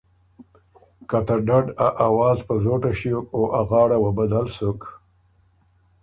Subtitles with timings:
[1.09, 4.81] که ته ډډ ا اواز په زوټه ݭیوک او ا غاړه وه بدل سُک